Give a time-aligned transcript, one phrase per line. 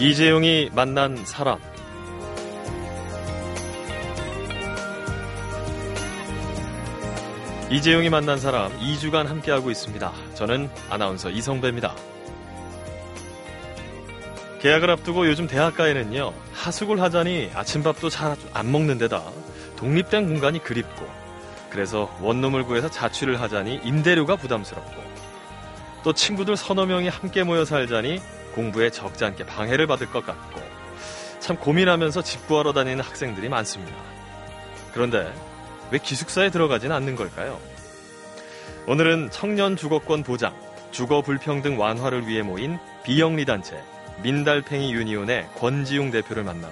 [0.00, 1.58] 이재용이 만난 사람.
[7.70, 10.10] 이재용이 만난 사람 2주간 함께하고 있습니다.
[10.34, 11.94] 저는 아나운서 이성배입니다.
[14.62, 19.22] 계약을 앞두고 요즘 대학가에는요, 하숙을 하자니 아침밥도 잘 안 먹는 데다
[19.76, 21.06] 독립된 공간이 그립고,
[21.68, 25.02] 그래서 원룸을 구해서 자취를 하자니 임대료가 부담스럽고,
[26.02, 30.60] 또 친구들 서너 명이 함께 모여 살자니 공부에 적지 않게 방해를 받을 것 같고,
[31.38, 33.96] 참 고민하면서 집 구하러 다니는 학생들이 많습니다.
[34.92, 35.32] 그런데
[35.90, 37.58] 왜 기숙사에 들어가진 않는 걸까요?
[38.86, 40.54] 오늘은 청년 주거권 보장,
[40.90, 43.80] 주거 불평등 완화를 위해 모인 비영리 단체
[44.22, 46.68] 민달팽이 유니온의 권지웅 대표를 만나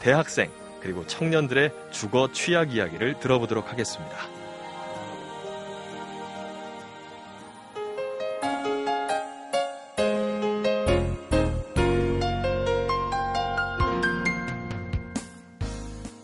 [0.00, 0.50] 대학생
[0.80, 4.37] 그리고 청년들의 주거 취약 이야기를 들어보도록 하겠습니다.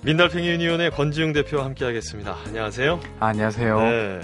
[0.05, 2.37] 민달팽이 유니온의 권지웅 대표와 함께하겠습니다.
[2.47, 3.01] 안녕하세요.
[3.21, 3.81] 아, 안녕하세요.
[3.81, 4.21] 네.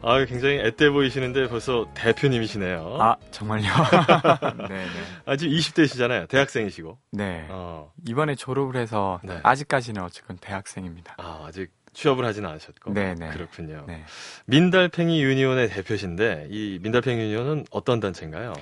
[0.00, 2.96] 아, 굉장히 앳돼 보이시는데 벌써 대표님이시네요.
[2.98, 3.64] 아, 정말요?
[4.70, 4.86] 네, 네.
[5.26, 6.28] 아직 20대시잖아요.
[6.28, 6.96] 대학생이시고.
[7.12, 7.46] 네.
[7.50, 7.92] 어.
[8.06, 9.38] 이번에 졸업을 해서 네.
[9.42, 11.16] 아직까지는 어쨌건 대학생입니다.
[11.18, 12.94] 아, 아직 취업을 하진 않으셨고.
[12.94, 13.28] 네, 네.
[13.28, 13.84] 그렇군요.
[13.86, 14.04] 네.
[14.46, 18.54] 민달팽이 유니온의 대표신데 이 민달팽이 유니온은 어떤 단체인가요?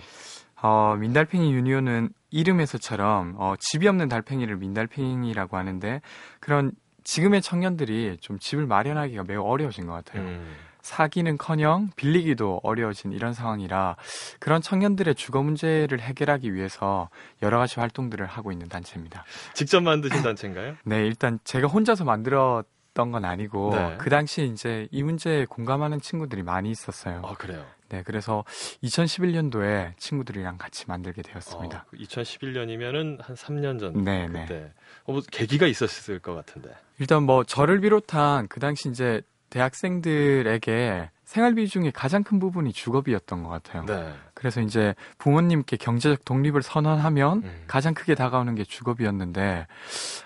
[0.62, 6.00] 어, 민달팽이 유니온은 이름에서처럼 어, 집이 없는 달팽이를 민달팽이라고 하는데
[6.40, 10.22] 그런 지금의 청년들이 좀 집을 마련하기가 매우 어려워진 것 같아요.
[10.22, 10.54] 음.
[10.82, 13.96] 사기는커녕 빌리기도 어려워진 이런 상황이라
[14.38, 17.08] 그런 청년들의 주거 문제를 해결하기 위해서
[17.42, 19.24] 여러 가지 활동들을 하고 있는 단체입니다.
[19.54, 20.76] 직접 만드신 단체인가요?
[20.84, 23.96] 네, 일단 제가 혼자서 만들었던 건 아니고 네.
[23.98, 27.22] 그 당시 이제 이 문제에 공감하는 친구들이 많이 있었어요.
[27.24, 27.64] 아, 그래요.
[27.88, 28.44] 네, 그래서
[28.82, 31.86] 2011년도에 친구들이랑 같이 만들게 되었습니다.
[31.86, 34.72] 어, 2011년이면은 한 3년 전 네, 그때 네.
[35.04, 36.70] 어, 뭐 계기가 있었을 것 같은데.
[36.98, 43.48] 일단 뭐 저를 비롯한 그 당시 이제 대학생들에게 생활비 중에 가장 큰 부분이 주거비였던 것
[43.48, 43.84] 같아요.
[43.84, 44.14] 네.
[44.34, 47.64] 그래서 이제 부모님께 경제적 독립을 선언하면 음.
[47.66, 49.66] 가장 크게 다가오는 게 주거비였는데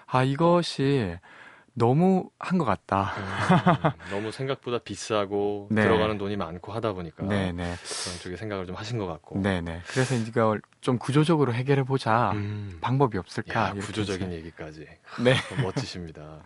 [0.07, 1.17] 아 이것이
[1.85, 3.15] 너무 한 것 같다.
[3.17, 5.83] 음, 너무 생각보다 비싸고 네.
[5.83, 7.55] 들어가는 돈이 많고 하다 보니까 네네.
[7.55, 9.41] 그런 쪽에 생각을 좀 하신 것 같고.
[9.41, 9.81] 네네.
[9.89, 12.33] 그래서 이걸 좀 구조적으로 해결해 보자.
[12.35, 12.77] 음.
[12.83, 13.69] 방법이 없을까?
[13.71, 14.87] 야, 구조적인 얘기까지.
[15.25, 15.33] 네.
[15.33, 16.43] 어, 멋지십니다.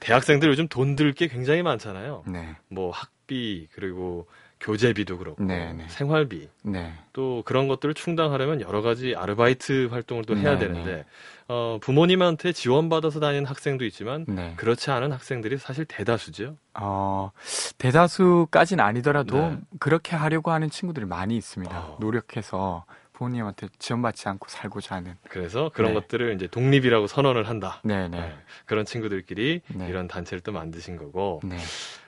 [0.00, 2.24] 대학생들 요즘 돈 들 게 굉장히 많잖아요.
[2.26, 2.56] 네.
[2.68, 4.28] 뭐 학비 그리고
[4.66, 5.84] 교재비도 그렇고 네, 네.
[5.88, 6.92] 생활비 네.
[7.12, 11.04] 또 그런 것들을 충당하려면 여러 가지 아르바이트 활동을 또 해야 네, 되는데
[11.46, 14.54] 어, 부모님한테 지원받아서 다니는 학생도 있지만 네.
[14.56, 16.56] 그렇지 않은 학생들이 사실 대다수죠.
[16.74, 17.30] 어,
[17.78, 19.58] 대다수까지는 아니더라도 네.
[19.78, 21.78] 그렇게 하려고 하는 친구들이 많이 있습니다.
[21.78, 21.96] 어.
[22.00, 25.14] 노력해서 부모님한테 지원받지 않고 살고자 하는.
[25.28, 26.00] 그래서 그런 네.
[26.00, 27.80] 것들을 이제 독립이라고 선언을 한다.
[27.84, 28.08] 네네.
[28.08, 28.34] 네.
[28.66, 29.88] 그런 친구들끼리 네.
[29.88, 31.40] 이런 단체를 또 만드신 거고.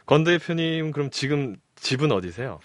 [0.09, 0.15] 네.
[0.15, 2.61] 권 대표님 그럼 지금 집은 어디세요?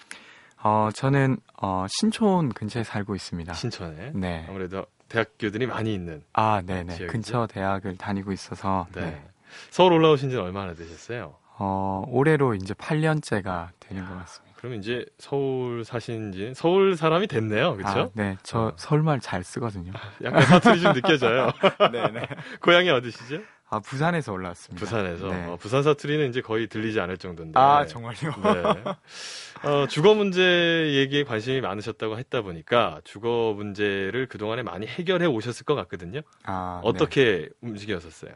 [0.63, 3.53] 어, 저는, 어, 신촌 근처에 살고 있습니다.
[3.53, 4.11] 신촌에.
[4.15, 4.45] 네.
[4.47, 6.23] 아무래도 대학교들이 많이 있는.
[6.31, 6.93] 아, 네네.
[6.93, 7.11] 지역이죠?
[7.11, 8.87] 근처 대학을 다니고 있어서.
[8.93, 9.01] 네.
[9.01, 9.23] 네.
[9.69, 11.35] 서울 올라오신 지는 얼마나 되셨어요?
[11.59, 14.53] 어, 올해로 이제 8년째가 되는 것 같습니다.
[14.55, 17.71] 그럼 이제 서울 사신 지 서울 사람이 됐네요.
[17.71, 18.11] 아, 그렇죠?
[18.13, 18.37] 네.
[18.43, 18.73] 저 어.
[18.77, 19.91] 서울말 잘 쓰거든요.
[20.23, 21.51] 약간 사투리 좀 느껴져요.
[21.91, 22.25] 네 네.
[22.61, 23.41] 고향이 어디시죠?
[23.73, 24.85] 아, 부산에서 올라왔습니다.
[24.85, 25.27] 부산에서.
[25.29, 25.45] 네.
[25.47, 27.59] 어, 부산 사투리는 이제 거의 들리지 않을 정도인데.
[27.59, 28.31] 아, 정말요?
[28.43, 29.67] 네.
[29.67, 35.65] 어, 주거 문제 얘기에 관심이 많으셨다고 했다 보니까 주거 문제를 그 동안에 많이 해결해 오셨을
[35.65, 36.21] 것 같거든요.
[36.43, 36.89] 아, 네.
[36.89, 38.33] 어떻게 움직였었어요?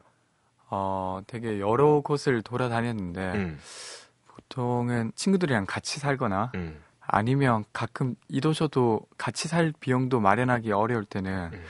[0.69, 3.59] 어, 되게 여러 곳을 돌아다녔는데 음,
[4.27, 11.63] 보통은 친구들이랑 같이 살거나 음, 아니면 가끔 이도저도 같이 살 비용도 마련하기 어려울 때는 음.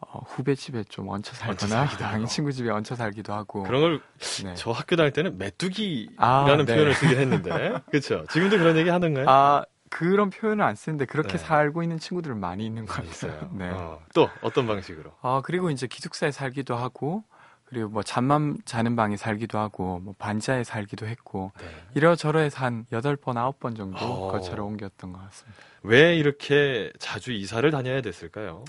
[0.00, 1.88] 어, 후배 집에 좀 얹혀 살거나.
[2.02, 4.00] 아니 친구 집에 얹혀 살기도 하고 그런 걸
[4.44, 4.54] 네.
[4.54, 6.64] 저 학교 다닐 때는 메뚜기라는 아, 네.
[6.64, 7.72] 표현을 쓰긴 했는데.
[7.90, 8.24] 그렇죠.
[8.30, 9.26] 지금도 그런 얘기 하던가요?
[9.28, 11.38] 아 그런 표현을 안 쓰는데 그렇게 네.
[11.38, 13.50] 살고 있는 친구들은 많이 있는 것 같아요.
[13.52, 13.70] 네.
[13.70, 15.12] 어, 또 어떤 방식으로?
[15.22, 17.24] 아 그리고 이제 기숙사에 살기도 하고
[17.64, 21.66] 그리고 뭐 잠만 자는 방에 살기도 하고 뭐 반지하에 살기도 했고 네.
[21.94, 24.30] 이러저러해서 한 여덟 번 아홉 번 정도 어.
[24.30, 25.58] 거처를 옮겼던 것 같습니다.
[25.82, 28.64] 왜 이렇게 자주 이사를 다녀야 됐을까요?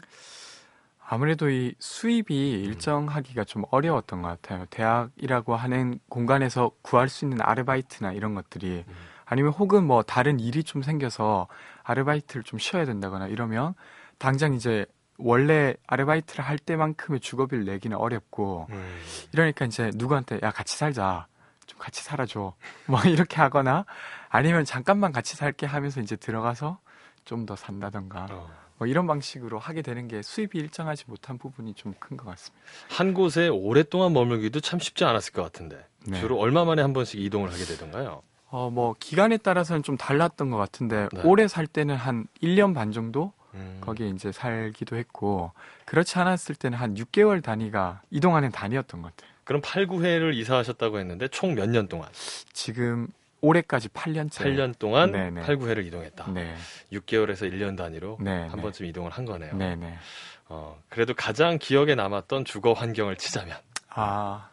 [1.09, 4.65] 아무래도 이 수입이 일정하기가 좀 어려웠던 것 같아요.
[4.69, 8.93] 대학이라고 하는 공간에서 구할 수 있는 아르바이트나 이런 것들이 음.
[9.23, 11.47] 아니면 혹은 뭐 다른 일이 좀 생겨서
[11.83, 13.73] 아르바이트를 좀 쉬어야 된다거나 이러면
[14.17, 14.85] 당장 이제
[15.17, 18.99] 원래 아르바이트를 할 때만큼의 주거비를 내기는 어렵고 음.
[19.31, 21.27] 이러니까 이제 누구한테 야 같이 살자
[21.65, 22.53] 좀 같이 살아줘
[22.87, 23.85] 뭐 이렇게 하거나
[24.27, 26.79] 아니면 잠깐만 같이 살게 하면서 이제 들어가서
[27.23, 28.66] 좀 더 산다던가 어.
[28.77, 32.63] 뭐 이런 방식으로 하게 되는 게 수입이 일정하지 못한 부분이 좀 큰 것 같습니다.
[32.89, 36.19] 한 곳에 오랫동안 머물기도 참 쉽지 않았을 것 같은데 네.
[36.19, 38.21] 주로 얼마 만에 한 번씩 이동을 하게 되던가요?
[38.49, 41.21] 어, 뭐 기간에 따라서는 좀 달랐던 것 같은데 네.
[41.23, 45.51] 오래 살 때는 한 1년 반 정도 음, 거기에 이제 살기도 했고
[45.85, 49.31] 그렇지 않았을 때는 한 6개월 단위가 이동하는 단위였던 것 같아요.
[49.43, 52.09] 그럼 8, 9회를 이사하셨다고 했는데 총 몇 년 동안?
[52.53, 53.07] 지금
[53.41, 54.31] 올해까지 8년째.
[54.31, 55.41] 8년 동안 네, 네.
[55.41, 56.31] 8, 9회를 이동했다.
[56.31, 56.55] 네.
[56.91, 58.47] 6개월에서 1년 단위로 네.
[58.47, 58.61] 한 네.
[58.61, 59.55] 번쯤 이동을 한 거네요.
[59.55, 59.97] 네, 네.
[60.49, 63.57] 어, 그래도 가장 기억에 남았던 주거 환경을 치자면
[63.89, 64.49] 아.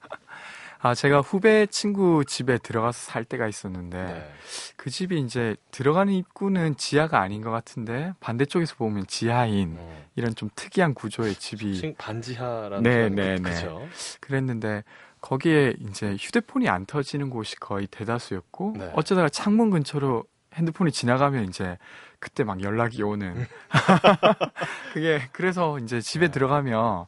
[0.80, 4.30] 아, 제가 후배 친구 집에 들어가서 살 때가 있었는데 네.
[4.76, 10.50] 그 집이 이제 들어가는 입구는 지하가 아닌 것 같은데 반대쪽에서 보면 지하인 어, 이런 좀
[10.54, 13.54] 특이한 구조의 집이 층 반지하라는 네, 네, 그- 네.
[13.54, 13.88] 그죠?
[14.20, 14.84] 그랬는데
[15.26, 18.90] 거기에 이제 휴대폰이 안 터지는 곳이 거의 대다수였고 네.
[18.94, 20.22] 어쩌다가 창문 근처로
[20.54, 21.76] 핸드폰이 지나가면 이제
[22.20, 23.44] 그때 막 연락이 오는
[24.94, 26.32] 그게 그래서 이제 집에 네.
[26.32, 27.06] 들어가면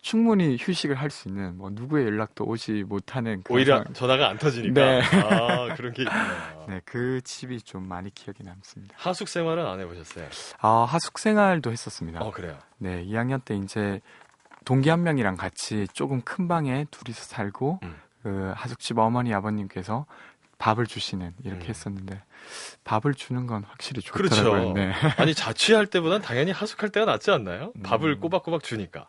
[0.00, 3.92] 충분히 휴식을 할 수 있는 뭐 누구의 연락도 오지 못하는 오히려 상황.
[3.92, 5.00] 전화가 안 터지니까 네.
[5.22, 6.64] 아 그런 게 있구나.
[6.68, 8.94] 네, 그 집이 좀 많이 기억에 남습니다.
[8.98, 10.26] 하숙 생활은 안 해보셨어요?
[10.60, 12.20] 아, 하숙 생활도 했었습니다.
[12.20, 12.58] 어 그래요.
[12.78, 14.00] 네, 2학년 때 이제
[14.68, 17.96] 동기 한 명이랑 같이 조금 큰 방에 둘이서 살고 음.
[18.22, 20.04] 그 하숙집 어머니 아버님께서
[20.58, 21.68] 밥을 주시는 이렇게 음.
[21.70, 22.22] 했었는데
[22.84, 24.34] 밥을 주는 건 확실히 그렇죠.
[24.34, 24.72] 좋더라고요.
[24.74, 24.92] 네.
[25.16, 27.72] 아니 자취할 때보단 당연히 하숙할 때가 낫지 않나요?
[27.76, 27.82] 음.
[27.82, 29.08] 밥을 꼬박꼬박 주니까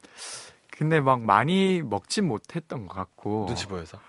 [0.71, 3.99] 근데 막 많이 먹진 못했던 것 같고 눈치 보여서.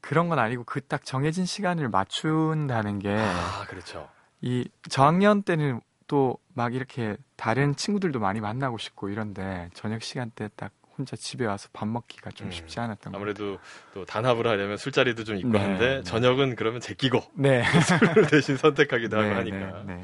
[0.00, 4.08] 그런 건 아니고 그 딱 정해진 시간을 맞춘다는 게 아 그렇죠.
[4.40, 10.70] 이 저학년 때는 또 막 이렇게 다른 친구들도 많이 만나고 싶고 이런데 저녁 시간 때딱
[10.96, 12.50] 혼자 집에 와서 밥 먹기가 좀 음.
[12.50, 13.32] 쉽지 않았던 것 같아요.
[13.32, 13.58] 아무래도
[13.92, 16.02] 또 단합을 하려면 술자리도 좀 있고 네, 한데 네.
[16.02, 17.62] 저녁은 그러면 제끼고 네.
[17.82, 20.02] 술을 대신 선택하기도 하고 네, 하니까 네, 네.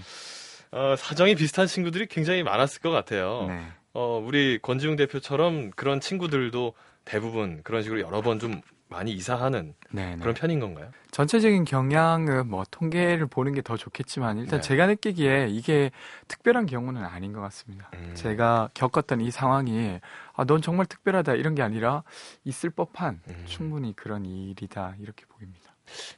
[0.73, 3.47] 어, 사정이 비슷한 친구들이 굉장히 많았을 것 같아요.
[3.49, 3.67] 네.
[3.93, 8.61] 어, 우리 권지웅 대표처럼 그런 친구들도 대부분 그런 식으로 여러 번 좀
[8.91, 10.21] 많이 이사하는 네, 네.
[10.21, 10.91] 그런 편인 건가요?
[11.13, 14.67] 전체적인 경향은 뭐 통계를 보는 게 더 좋겠지만 일단 네.
[14.67, 15.91] 제가 느끼기에 이게
[16.29, 17.91] 특별한 경우는 아닌 것 같습니다.
[17.95, 18.13] 음.
[18.15, 20.01] 제가 겪었던 이 상황이
[20.35, 22.03] 아, 넌 정말 특별하다 이런 게 아니라
[22.45, 23.43] 있을 법한 음.
[23.47, 25.70] 충분히 그런 일이다 이렇게 보입니다.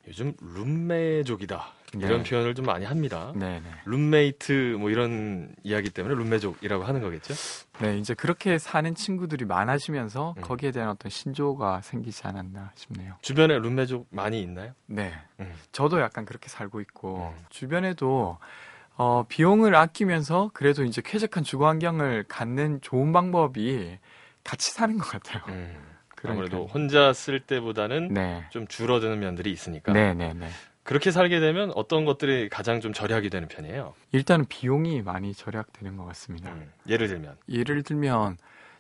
[0.09, 2.07] 요즘 룸메족이다 네.
[2.07, 3.33] 이런 표현을 좀 많이 합니다.
[3.35, 3.71] 네, 네.
[3.85, 7.35] 룸메이트 뭐 이런 이야기 때문에 룸메족이라고 하는 거겠죠?
[7.81, 10.43] 네, 이제 그렇게 사는 친구들이 많아지면서 음.
[10.43, 13.15] 거기에 대한 어떤 신조가 생기지 않았나 싶네요.
[13.21, 14.73] 주변에 룸메족 많이 있나요?
[14.87, 15.13] 네.
[15.41, 15.53] 음.
[15.73, 17.45] 저도 약간 그렇게 살고 있고 음.
[17.51, 18.39] 주변에도
[18.97, 23.99] 어, 비용을 아끼면서 그래도 이제 쾌적한 주거 환경을 갖는 좋은 방법이
[24.45, 25.43] 같이 사는 것 같아요.
[26.25, 28.45] 아무래도 혼자 쓸 때보다는 네.
[28.51, 30.49] 좀 줄어드는 면들이 있으니까 네, 네, 네.
[30.83, 33.95] 그렇게 살게 되면 어떤 것들이 가장 좀 절약이 되는 편이에요?
[34.13, 36.51] 일단은 비용이 많이 절약되는 것 같습니다.
[36.51, 36.73] 음.
[36.89, 38.37] 예를 들면 예를 들면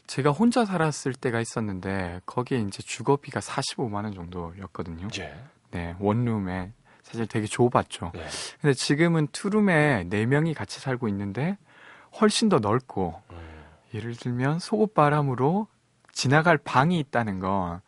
[0.06, 5.06] 제가 혼자 살았을 때가 있었는데 거기에 이제 주거비가 45만 원 정도였거든요.
[5.06, 5.32] 이제
[5.70, 6.72] 네, 원룸에
[7.02, 8.12] 사실 되게 좁았죠.
[8.14, 8.26] 네.
[8.60, 11.56] 근데 지금은 투룸에 네 명이 같이 살고 있는데
[12.20, 13.64] 훨씬 더 넓고 음.
[13.94, 15.68] 예를 들면 속옷바람으로
[16.12, 17.80] 지나갈 방이 있다는 건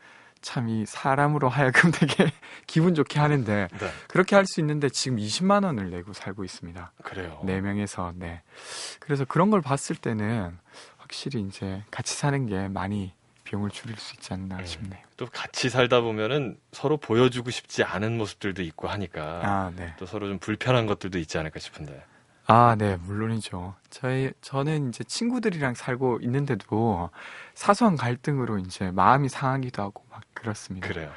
[0.45, 2.31] 참 이 사람으로 하여금 되게
[2.66, 3.90] 기분 좋게 하는데 네.
[4.09, 6.93] 그렇게 할 수 있는데 지금 20만 원을 내고 살고 있습니다.
[7.02, 7.40] 그래요.
[7.45, 8.43] 네 명에서 네.
[9.00, 10.59] 그래서 그런 걸 봤을 때는
[10.99, 13.14] 확실히 이제 같이 사는 게 많이
[13.45, 14.66] 비용을 줄일 수 있지 않나 음.
[14.66, 15.00] 싶네요.
[15.16, 19.95] 또 같이 살다 보면은 서로 보여주고 싶지 않은 모습들도 있고 하니까 아, 네.
[19.99, 22.04] 또 서로 좀 불편한 것들도 있지 않을까 싶은데.
[22.46, 23.74] 아, 네, 물론이죠.
[23.90, 27.10] 저희, 저는 이제 친구들이랑 살고 있는데도
[27.54, 30.86] 사소한 갈등으로 이제 마음이 상하기도 하고 막 그렇습니다.
[30.86, 31.10] 그래요.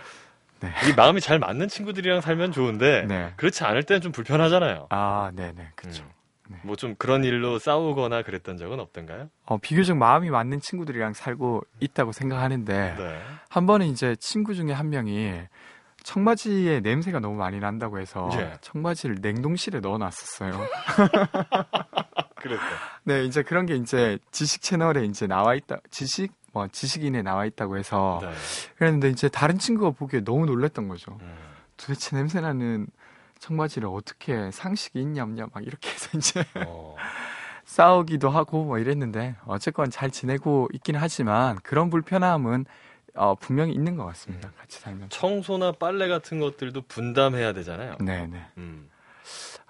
[0.62, 0.72] 네.
[0.89, 3.34] 이 마음이 잘 맞는 친구들이랑 살면 좋은데 네.
[3.36, 4.88] 그렇지 않을 때는 좀 불편하잖아요.
[4.89, 6.03] 아, 네 네, 그쵸.
[6.03, 6.10] 음.
[6.50, 6.57] 네.
[6.63, 9.29] 뭐좀 그런 일로 싸우거나 그랬던 적은 없던가요?
[9.46, 13.22] 어, 비교적 마음이 맞는 친구들이랑 살고 있다고 생각하는데, 네.
[13.50, 15.41] 한 번은 이제 친구 중에 한 명이
[16.08, 18.54] 청바지에 냄새가 너무 많이 난다고 해서 예.
[18.62, 20.54] 청바지를 냉동실에 넣어놨었어요.
[22.36, 22.64] 그랬어.
[23.04, 27.78] 네, 이제 그런 게 이제 지식 채널에 이제 나와 있다, 지식, 뭐, 지식인에 나와 있다고
[27.78, 28.32] 해서 네.
[28.78, 31.18] 그랬는데 이제 다른 친구가 보기에 너무 놀랬던 거죠.
[31.20, 31.36] 음.
[31.76, 32.88] 도대체 냄새 나는
[33.40, 36.96] 청바지를 어떻게 상식이 있냐 없냐 막 이렇게 해서 이제 어.
[37.66, 42.66] 싸우기도 하고 뭐 이랬는데 어쨌건 잘 지내고 있긴 하지만 그런 불편함은
[43.18, 44.52] 어, 분명히 있는 것 같습니다.
[44.58, 45.10] 같이 살면.
[45.10, 47.98] 청소나 빨래 같은 것들도 분담해야 되잖아요.
[48.00, 48.46] 네 네.
[48.58, 48.90] 음.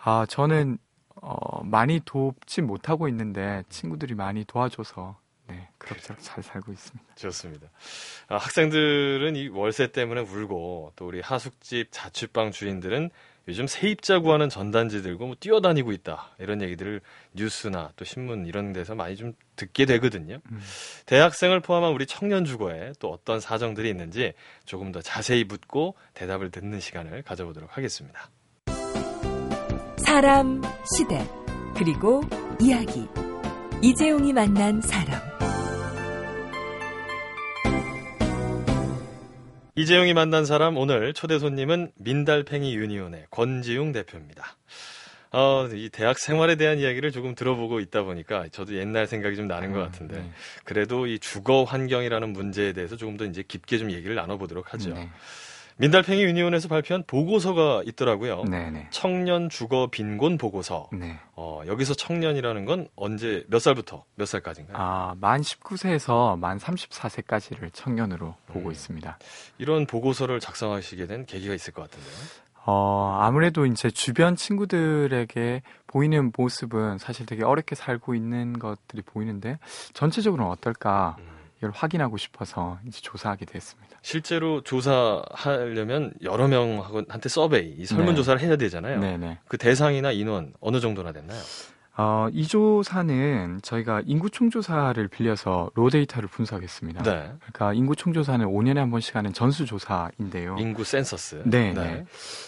[0.03, 0.77] 아 저는
[1.15, 7.15] 어, 많이 돕지 못하고 있는데 친구들이 많이 도와줘서 네, 그럭저럭 잘 살고 있습니다.
[7.15, 7.67] 좋습니다.
[8.27, 13.09] 아, 학생들은 이 월세 때문에 울고 또 우리 하숙집 자취방 주인들은
[13.47, 17.01] 요즘 세입자 구하는 전단지 들고 뭐 뛰어다니고 있다 이런 얘기들을
[17.33, 20.39] 뉴스나 또 신문 이런 데서 많이 좀 듣게 되거든요.
[20.51, 20.59] 음.
[21.05, 24.33] 대학생을 포함한 우리 청년 주거에 또 어떤 사정들이 있는지
[24.65, 28.29] 조금 더 자세히 묻고 대답을 듣는 시간을 가져보도록 하겠습니다.
[29.97, 30.61] 사람,
[30.97, 31.25] 시대,
[31.75, 32.21] 그리고
[32.59, 33.07] 이야기.
[33.81, 35.46] 이재용이 만난 사람.
[39.77, 44.57] 이재용이 만난 사람 오늘 초대 손님은 민달팽이 유니온의 권지웅 대표입니다.
[45.31, 49.73] 어, 이 대학 생활에 대한 이야기를 조금 들어보고 있다 보니까 저도 옛날 생각이 좀 나는
[49.73, 50.31] 것 같은데 네.
[50.63, 54.95] 그래도 이 주거 환경이라는 문제에 대해서 조금 더 이제 깊게 좀 얘기를 나눠보도록 하죠.
[54.95, 55.11] 네.
[55.77, 58.43] 민달팽이 유니온에서 발표한 보고서가 있더라고요.
[58.49, 58.87] 네, 네.
[58.89, 60.89] 청년 주거 빈곤 보고서.
[60.91, 61.19] 네.
[61.35, 64.75] 어, 여기서 청년이라는 건 언제 몇 살부터 몇 살까지인가요?
[64.77, 68.71] 아, 만 19세에서 만 34세까지를 청년으로 보고 음.
[68.71, 69.17] 있습니다.
[69.59, 72.13] 이런 보고서를 작성하시게 된 계기가 있을 것 같은데요.
[72.65, 79.57] 어, 아무래도 이제 주변 친구들에게 보이는 모습은 사실 되게 어렵게 살고 있는 것들이 보이는데
[79.93, 81.36] 전체적으로는 어떨까 음.
[81.57, 83.97] 이걸 확인하고 싶어서 이제 조사하게 됐습니다.
[84.01, 88.99] 실제로 조사하려면 여러 명한테 survey, 이 설문조사를 해야 되잖아요.
[88.99, 89.39] 네, 네.
[89.47, 91.41] 그 대상이나 인원 어느 정도나 됐나요?
[91.99, 97.01] 어, 이 조사는 저희가 인구 총조사를 빌려서 raw data를 분석했습니다.
[97.01, 97.31] 네.
[97.39, 100.57] 그러니까 인구 총조사는 5년에 한 번씩 하는 전수 조사인데요.
[100.59, 101.41] 인구 센서스.
[101.45, 102.05] 네, 네.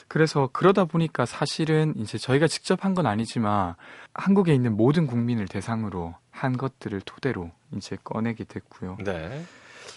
[0.07, 3.75] 그래서 그러다 보니까 사실은 이제 저희가 직접 한 건 아니지만
[4.13, 8.97] 한국에 있는 모든 국민을 대상으로 한 것들을 토대로 이제 꺼내게 됐고요.
[9.03, 9.43] 네.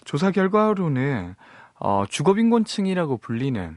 [0.05, 1.35] 조사 결과로는
[1.79, 3.77] 어, 주거빈곤층이라고 불리는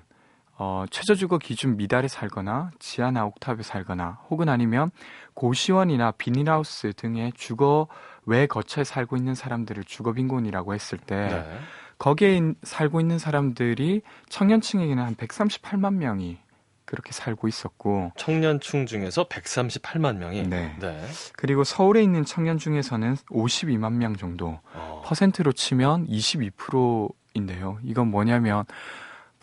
[0.57, 4.89] 어, 최저주거 기준 미달에 살거나 지하나 옥탑에 살거나 혹은 아니면
[5.33, 7.87] 고시원이나 비닐하우스 등의 주거
[8.25, 11.59] 외 거처에 살고 있는 사람들을 주거빈곤이라고 했을 때 네.
[11.97, 16.37] 거기에 인- 살고 있는 사람들이 청년층에게는 한 138만 명이
[16.85, 20.43] 그렇게 살고 있었고 청년층 중에서 138만 명이.
[20.43, 20.75] 네.
[20.79, 21.05] 네.
[21.35, 27.79] 그리고 서울에 있는 청년 중에서는 52만 명 정도 어, 퍼센트로 치면 22%인데요.
[27.83, 28.65] 이건 뭐냐면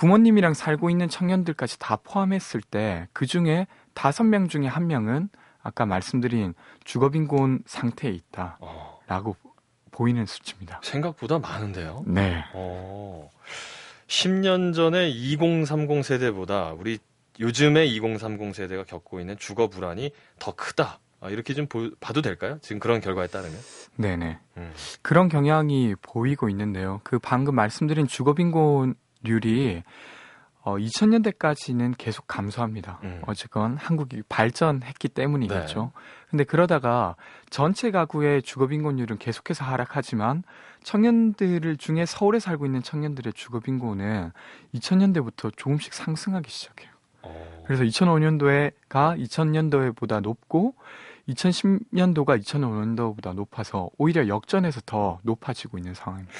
[0.07, 5.29] 부모님이랑 살고 있는 청년들까지 다 포함했을 때 그 중에 다섯 명 중에 한 명은
[5.63, 8.15] 아까 말씀드린 주거빈곤 상태에 어,
[9.07, 9.37] 있다라고
[9.93, 10.81] 보이는 수치입니다.
[10.83, 12.03] 생각보다 많은데요.
[12.09, 12.43] 네.
[12.53, 13.31] 어,
[14.09, 16.99] 10년 전에 2030 세대보다 우리
[17.39, 20.99] 요즘의 2030 세대가 겪고 있는 주거 불안이 더 크다.
[21.21, 22.59] 아, 이렇게 좀 보- 봐도 될까요?
[22.63, 23.57] 지금 그런 결과에 따르면.
[23.97, 24.39] 네네.
[24.57, 24.73] 음.
[25.03, 27.01] 그런 경향이 보이고 있는데요.
[27.05, 29.83] 그 방금 말씀드린 주거빈곤 율이
[30.65, 33.01] 어, 2000년대까지는 계속 감소합니다.
[33.03, 33.21] 음.
[33.27, 35.93] 어쨌건 한국이 발전했기 때문이겠죠.
[35.95, 36.03] 네.
[36.31, 37.17] 근데 그러다가
[37.51, 40.45] 전체 가구의 주거빈곤율은 계속해서 하락하지만
[40.85, 44.31] 청년들 중에 서울에 살고 있는 청년들의 주거빈곤은
[44.75, 46.91] 2000년대부터 조금씩 상승하기 시작해요.
[47.23, 50.75] 어, 그래서 2005년도에가 2000년도에보다 높고
[51.29, 56.33] 2010년도가 2005년도보다 높아서 오히려 역전해서 더 높아지고 있는 상황입니다.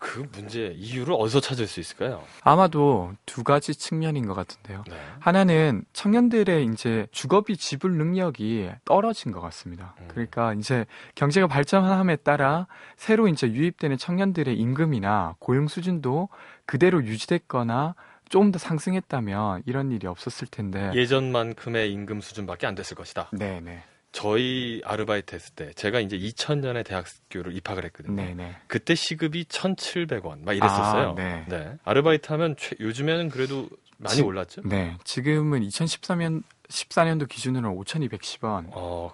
[0.00, 2.24] 그 문제 이유를 어디서 찾을 수 있을까요?
[2.42, 4.82] 아마도 두 가지 측면인 것 같은데요.
[4.88, 4.96] 네.
[5.20, 9.94] 하나는 청년들의 이제 주거비 지불 능력이 떨어진 것 같습니다.
[10.00, 10.08] 음.
[10.08, 12.66] 그러니까 이제 경제가 발전함에 따라
[12.96, 16.30] 새로 이제 유입되는 청년들의 임금이나 고용 수준도
[16.64, 17.94] 그대로 유지됐거나
[18.30, 20.90] 조금 더 상승했다면 이런 일이 없었을 텐데.
[20.94, 23.28] 예전만큼의 임금 수준밖에 안 됐을 것이다.
[23.32, 23.82] 네 네.
[24.12, 28.16] 저희 아르바이트 했을 때 제가 이제 2000년에 대학교를 입학을 했거든요.
[28.16, 28.56] 네네.
[28.66, 31.10] 그때 시급이 1,700원 막 이랬었어요.
[31.10, 31.44] 아, 네.
[31.48, 31.74] 네.
[31.84, 34.62] 아르바이트 하면 최- 요즘에는 그래도 많이 지- 올랐죠?
[34.64, 34.96] 네.
[35.04, 38.70] 지금은 2013년 14년도 기준으로 5,210원인데요.
[38.72, 39.12] 어,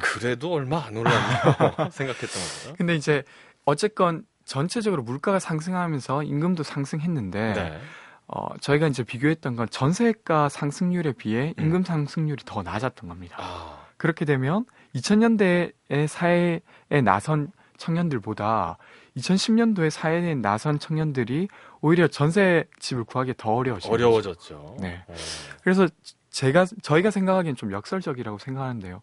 [0.00, 1.90] 그래도 얼마 안 올랐네요.
[1.92, 2.76] 생각했던 것보다.
[2.76, 3.22] 근데 이제
[3.64, 7.80] 어쨌건 전체적으로 물가가 상승하면서 임금도 상승했는데 네.
[8.28, 11.64] 어, 저희가 이제 비교했던 건 전세가 상승률에 비해 음.
[11.64, 13.36] 임금 상승률이 더 낮았던 겁니다.
[13.38, 16.60] 아, 그렇게 되면 2000년대의 사회에
[17.04, 18.78] 나선 청년들보다
[19.16, 21.48] 2010년도에 사회에 나선 청년들이
[21.80, 24.04] 오히려 전세 집을 구하기 더 어려워진 거죠.
[24.04, 24.76] 어려워졌죠.
[24.80, 25.02] 네.
[25.06, 25.14] 어.
[25.62, 25.88] 그래서
[26.30, 29.02] 제가 저희가 생각하기엔 좀 역설적이라고 생각하는데요.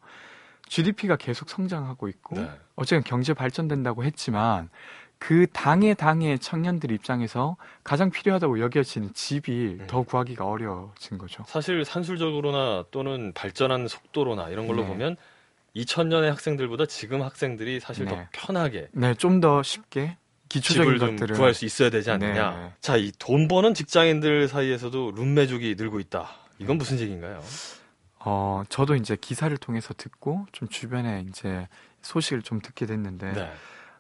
[0.68, 2.50] GDP가 계속 성장하고 있고 네.
[2.76, 4.70] 어쨌든 경제 발전된다고 했지만
[5.24, 9.88] 그 당의 당의 청년들 입장에서 가장 필요하다고 여겨지는 집이 음.
[9.88, 11.46] 더 구하기가 어려워진 거죠.
[11.48, 14.90] 사실 산술적으로나 또는 발전한 속도로나 이런 걸로 네.
[14.90, 15.16] 보면
[15.78, 18.28] 2000년의 학생들보다 지금 학생들이 사실 더 네.
[18.34, 20.18] 편하게 네, 좀 더 쉽게
[20.50, 22.52] 기초적인 것들을 구할 수 있어야 되지 않느냐.
[22.52, 22.74] 네.
[22.82, 26.32] 자, 이 돈 버는 직장인들 사이에서도 룸매족이 늘고 있다.
[26.60, 27.42] 이건 무슨 얘기인가요?
[28.20, 31.70] 어, 저도 이제 기사를 통해서 듣고 좀 주변에 이제
[32.02, 33.52] 소식을 좀 듣게 됐는데 네.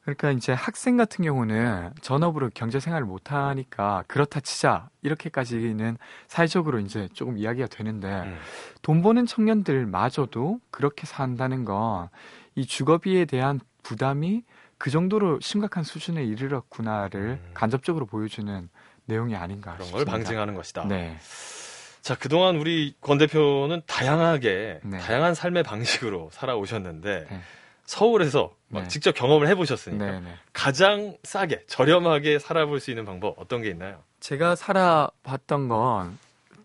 [0.03, 7.07] 그러니까 이제 학생 같은 경우는 전업으로 경제 생활을 못 하니까 그렇다 치자 이렇게까지는 사회적으로 이제
[7.13, 8.37] 조금 이야기가 되는데 음.
[8.81, 12.09] 돈 버는 청년들마저도 그렇게 산다는 건
[12.55, 14.43] 이 주거비에 대한 부담이
[14.77, 17.51] 그 정도로 심각한 수준에 이르렀구나를 음.
[17.53, 18.69] 간접적으로 보여주는
[19.05, 20.11] 내용이 아닌가 그런 싶습니다.
[20.11, 20.85] 걸 방증하는 것이다.
[20.85, 21.17] 네,
[22.01, 24.97] 자, 그동안 우리 권 대표는 다양하게, 네.
[24.99, 27.41] 다양한 삶의 방식으로 살아오셨는데, 네.
[27.85, 28.87] 서울에서 막 네.
[28.87, 30.33] 직접 경험을 해보셨으니까, 네, 네.
[30.53, 34.01] 가장 싸게, 저렴하게 살아볼 수 있는 방법 어떤 게 있나요?
[34.19, 36.17] 제가 살아봤던 건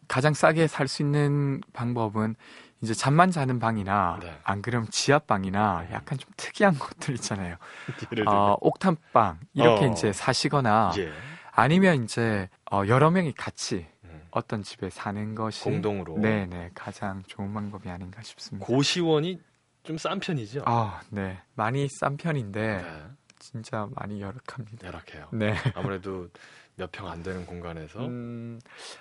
[0.07, 2.35] 가장 싸게 살 수 있는 방법은
[2.81, 4.39] 이제 잠만 자는 방이나 네.
[4.45, 7.57] 안 그러면 지하방이나 약간 좀 특이한 것들 있잖아요.
[8.27, 9.89] 어, 옥탑방 이렇게 어.
[9.89, 11.13] 이제 사시거나 예.
[11.51, 14.23] 아니면 이제 어, 여러 명이 같이 음.
[14.31, 16.19] 어떤 집에 사는 것이 공동으로.
[16.19, 18.65] 네네 가장 좋은 방법이 아닌가 싶습니다.
[18.65, 19.41] 고시원이
[19.89, 20.63] 좀 싼 편이죠?
[20.67, 23.03] 아, 네 많이 싼 편인데 네.
[23.39, 24.87] 진짜 많이 열악합니다.
[24.87, 25.29] 열악해요.
[25.33, 25.55] 네.
[25.75, 26.29] 아무래도
[26.77, 28.61] 몇 평 안 되는 공간에서 음,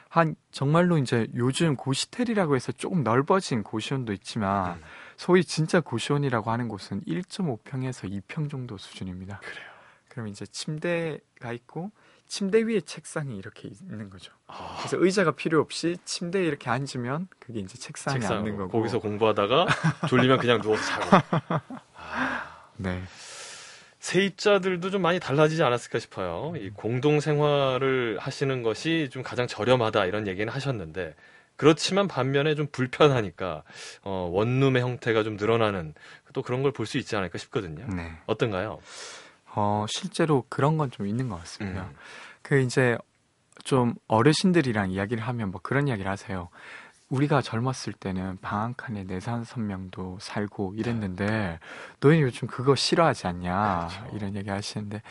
[0.09, 4.83] 한 정말로 이제 요즘 고시텔이라고 해서 조금 넓어진 고시원도 있지만 음.
[5.15, 9.39] 소위 진짜 고시원이라고 하는 곳은 1.5평에서 2평 정도 수준입니다.
[9.41, 9.67] 그래요.
[10.09, 11.91] 그럼 이제 침대가 있고
[12.27, 14.33] 침대 위에 책상이 이렇게 있는 거죠.
[14.47, 18.77] 아, 그래서 의자가 필요 없이 침대에 이렇게 앉으면 그게 이제 책상에 앉는 책상으로 거고.
[18.77, 19.65] 거기서 공부하다가
[20.09, 21.17] 졸리면 그냥 누워서 자고.
[22.77, 23.01] 네.
[23.99, 26.53] 세입자들도 좀 많이 달라지지 않았을까 싶어요.
[26.57, 31.15] 이 공동 생활을 하시는 것이 좀 가장 저렴하다 이런 얘기는 하셨는데
[31.55, 33.63] 그렇지만 반면에 좀 불편하니까
[34.03, 35.93] 어, 원룸의 형태가 좀 늘어나는
[36.33, 37.85] 또 그런 걸 볼 수 있지 않을까 싶거든요.
[37.87, 38.11] 네.
[38.27, 38.79] 어떤가요?
[39.59, 41.81] 어, 실제로 그런 건 좀 있는 것 같습니다.
[41.85, 41.95] 음.
[42.43, 42.95] 그 이제
[43.63, 46.49] 좀 어르신들이랑 이야기를 하면 뭐 그런 이야기를 하세요.
[47.09, 51.57] 우리가 젊었을 때는 방한 칸에 네다섯 명도 살고 이랬는데
[52.01, 54.15] 너희는 요즘 그거 싫어하지 않냐 그렇죠.
[54.15, 55.01] 이런 얘기 하시는데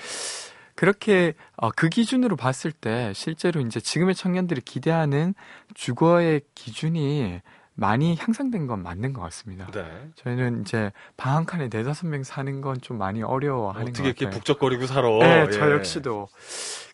[0.76, 5.34] 그렇게 어, 그 기준으로 봤을 때 실제로 이제 지금의 청년들이 기대하는
[5.74, 7.40] 주거의 기준이
[7.78, 9.66] 많이 향상된 건 맞는 것 같습니다.
[9.70, 9.84] 네.
[10.16, 14.30] 저희는 이제 방 한 칸에 네다섯 명 사는 건 좀 많이 어려워하는 어떻게 것 이렇게.
[14.30, 15.08] 북적거리고 살아?
[15.18, 15.72] 네, 저 예.
[15.74, 16.28] 역시도.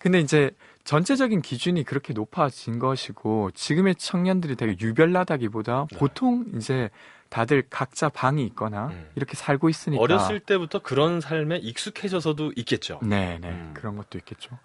[0.00, 0.50] 근데 이제
[0.84, 5.98] 전체적인 기준이 그렇게 높아진 것이고 지금의 청년들이 되게 유별나다기보다 네.
[5.98, 6.90] 보통 이제
[7.28, 9.08] 다들 각자 방이 있거나 음.
[9.14, 12.98] 이렇게 살고 있으니까 어렸을 때부터 그런 삶에 익숙해져서도 있겠죠.
[13.02, 13.48] 네, 네.
[13.48, 13.70] 음.
[13.74, 14.58] 그런 것도 있겠죠.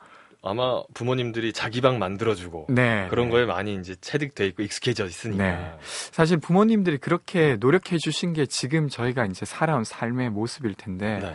[0.48, 3.08] 아마 부모님들이 자기 방 만들어주고 네.
[3.10, 3.32] 그런 네.
[3.32, 5.44] 거에 많이 이제 체득돼 있고 익숙해져 있으니까.
[5.44, 5.78] 네.
[5.82, 11.34] 사실 부모님들이 그렇게 노력해 주신 게 지금 저희가 이제 살아온 삶의 모습일 텐데 네.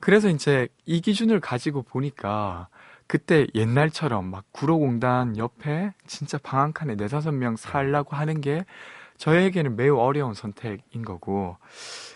[0.00, 2.68] 그래서 이제 이 기준을 가지고 보니까
[3.06, 8.64] 그때 옛날처럼 막 구로공단 옆에 진짜 방 한 칸에 네다섯 명 살라고 하는 게
[9.18, 11.56] 저에게는 매우 어려운 선택인 거고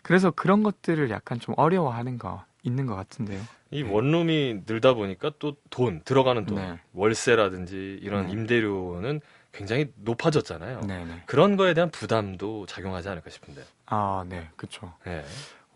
[0.02, 3.40] 그래서 그런 것들을 약간 좀 어려워하는 거 있는 것 같은데요.
[3.70, 6.78] 이 원룸이 늘다 보니까 또 돈 들어가는 돈 네.
[6.94, 8.32] 월세라든지 이런 네.
[8.32, 9.20] 임대료는
[9.52, 10.80] 굉장히 높아졌잖아요.
[10.82, 11.22] 네네.
[11.26, 13.62] 그런 거에 대한 부담도 작용하지 않을까 싶은데.
[13.86, 14.92] 아, 네, 그렇죠.
[15.04, 15.24] 네.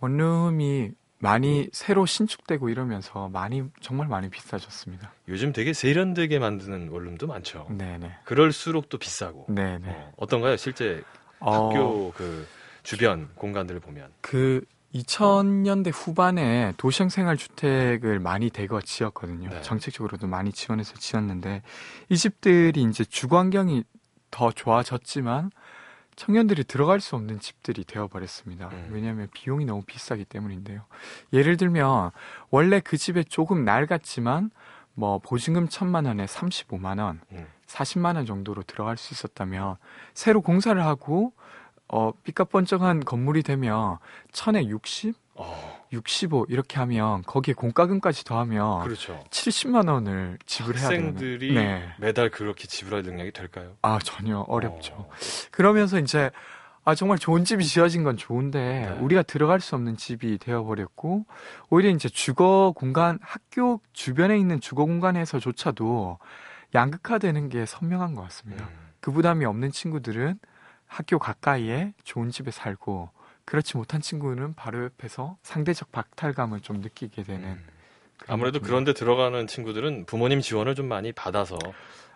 [0.00, 5.12] 원룸이 많이 새로 신축되고 이러면서 많이 정말 많이 비싸졌습니다.
[5.28, 7.66] 요즘 되게 세련되게 만드는 원룸도 많죠.
[7.70, 8.10] 네네.
[8.24, 9.46] 그럴수록 또 비싸고.
[9.48, 9.88] 네네.
[9.88, 10.56] 어, 어떤가요?
[10.56, 11.02] 실제
[11.38, 12.46] 어, 학교 그
[12.82, 14.10] 주변 공간들을 보면.
[14.20, 19.48] 그 2000년대 후반에 도시형 생활 주택을 많이 대거 지었거든요.
[19.48, 19.62] 네.
[19.62, 21.62] 정책적으로도 많이 지원해서 지었는데
[22.08, 23.84] 이 집들이 이제 주거 환경이
[24.30, 25.50] 더 좋아졌지만
[26.16, 28.68] 청년들이 들어갈 수 없는 집들이 되어 버렸습니다.
[28.68, 28.90] 음.
[28.92, 30.84] 왜냐하면 비용이 너무 비싸기 때문인데요.
[31.32, 32.10] 예를 들면
[32.50, 34.50] 원래 그 집에 조금 낡았지만
[34.94, 37.46] 뭐 보증금 천만 원에 35만 원, 음.
[37.66, 39.76] 40만 원 정도로 들어갈 수 있었다면
[40.12, 41.32] 새로 공사를 하고
[41.92, 43.98] 어 삐까뻔쩍한 건물이 되면
[44.32, 49.22] 천에 60, 어, 65 이렇게 하면 거기에 공과금까지 더하면 그렇죠.
[49.28, 51.92] 70만 원을 지불해야 되는 학생들이 네.
[51.98, 53.76] 매달 그렇게 지불할 능력이 될까요?
[53.82, 54.94] 아 전혀 어렵죠.
[54.94, 55.10] 어,
[55.50, 56.30] 그러면서 이제
[56.84, 58.98] 아 정말 좋은 집이 지어진 건 좋은데 네.
[58.98, 61.26] 우리가 들어갈 수 없는 집이 되어 버렸고
[61.68, 66.18] 오히려 이제 주거 공간 학교 주변에 있는 주거 공간에서조차도
[66.74, 68.64] 양극화되는 게 선명한 것 같습니다.
[68.64, 68.92] 음.
[69.00, 70.38] 그 부담이 없는 친구들은
[70.92, 73.08] 학교 가까이에 좋은 집에 살고
[73.46, 77.64] 그렇지 못한 친구는 바로 옆에서 상대적 박탈감을 좀 느끼게 되는 음.
[78.28, 81.56] 아무래도 느낌이- 그런데 들어가는 친구들은 부모님 지원을 좀 많이 받아서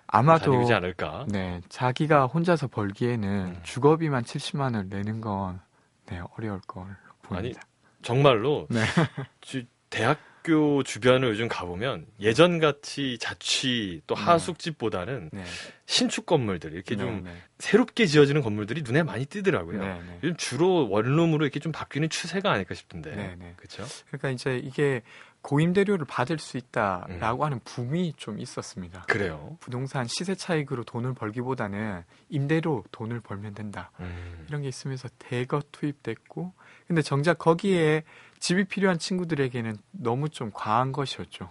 [0.07, 1.25] 아마도 다니지 않을까.
[1.29, 3.61] 네 자기가 혼자서 벌기에는 음.
[3.65, 5.61] 주거비만 70만 원을 내는 건
[6.07, 6.85] 네, 어려울 걸
[7.23, 7.61] 보입니다.
[8.03, 8.83] 정말로 네.
[9.41, 14.23] 주- 대학 교 주변을 요즘 가보면 예전 같이 자취 또 네.
[14.23, 15.45] 하숙집보다는 네,
[15.87, 17.37] 신축 건물들 이렇게 네, 좀 네.
[17.59, 19.81] 새롭게 지어지는 건물들이 눈에 많이 띄더라고요.
[19.81, 20.19] 네, 네.
[20.23, 23.37] 요즘 주로 원룸으로 이렇게 좀 바뀌는 추세가 아닐까 싶은데.
[23.57, 23.85] 그렇죠?
[24.07, 25.03] 그러니까 이제 이게
[25.43, 27.47] 고임 대료를 받을 수 있다라고 음.
[27.47, 29.03] 하는 붐이 좀 있었습니다.
[29.03, 29.57] 그래요.
[29.61, 33.91] 부동산 시세 차익으로 돈을 벌기보다는 임대로 돈을 벌면 된다.
[34.01, 34.45] 음.
[34.49, 36.53] 이런 게 있으면서 대거 투입됐고
[36.87, 38.03] 근데 정작 거기에
[38.47, 41.51] 집이 필요한 친구들에게는 너무 좀 과한 것이었죠.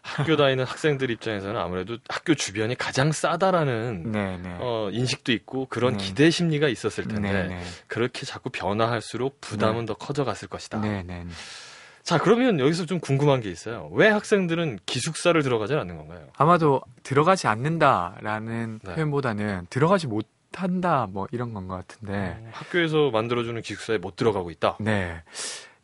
[0.00, 4.56] 학교 다니는 학생들 입장에서는 아무래도 학교 주변이 가장 싸다라는 네네.
[4.58, 6.04] 어, 인식도 있고 그런 네.
[6.04, 7.62] 기대 심리가 있었을 텐데 네네.
[7.86, 10.80] 그렇게 자꾸 변화할수록 부담은 더 커져갔을 것이다.
[10.80, 11.26] 네네.
[12.02, 13.90] 자 그러면 여기서 좀 궁금한 게 있어요.
[13.92, 16.28] 왜 학생들은 기숙사를 들어가지 않는 건가요?
[16.38, 18.94] 아마도 들어가지 않는다라는 네.
[18.94, 24.50] 표현보다는 들어가지 못 한다 뭐 이런 건 것 같은데 어, 학교에서 만들어주는 기숙사에 못 들어가고
[24.50, 24.78] 있다.
[24.80, 25.22] 네.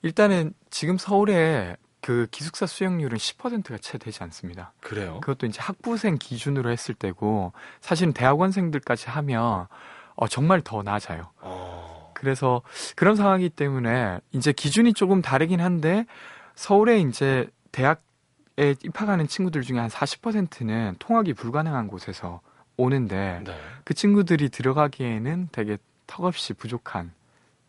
[0.03, 4.73] 일단은 지금 서울에 그 기숙사 수용률은 10%가 채 되지 않습니다.
[4.81, 5.21] 그래요?
[5.21, 9.67] 그것도 이제 학부생 기준으로 했을 때고 사실은 대학원생들까지 하면
[10.15, 11.31] 어, 정말 더 낮아요.
[11.41, 12.63] 어, 그래서
[12.97, 16.07] 그런 상황이기 때문에 이제 기준이 조금 다르긴 한데
[16.55, 22.41] 서울에 이제 대학에 입학하는 친구들 중에 한 40%는 통학이 불가능한 곳에서
[22.77, 23.57] 오는데 네.
[23.85, 27.13] 그 친구들이 들어가기에는 되게 턱없이 부족한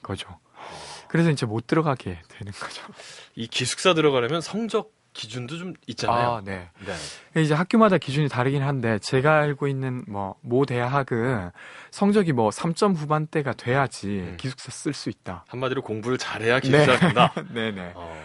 [0.02, 0.38] 거죠.
[1.10, 2.84] 그래서 이제 못 들어가게 되는 거죠.
[3.36, 6.30] 이 기숙사 들어가려면 성적 기준도 좀 있잖아요.
[6.36, 6.70] 아, 네.
[7.34, 7.42] 네.
[7.42, 11.50] 이제 학교마다 기준이 다르긴 한데 제가 알고 있는 뭐 모 대학은
[11.92, 14.38] 성적이 뭐 3점 후반대가 돼야지 음.
[14.40, 15.46] 기숙사 쓸 수 있다.
[15.50, 17.34] 한마디로 공부를 잘해야 기숙사를 간다.
[17.54, 17.92] 네 네.
[17.96, 18.16] 어,